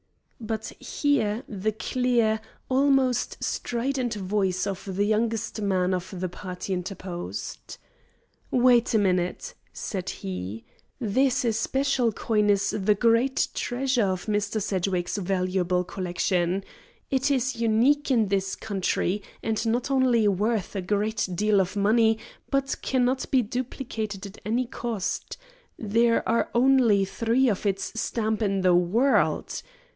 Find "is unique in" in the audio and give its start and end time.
17.29-18.29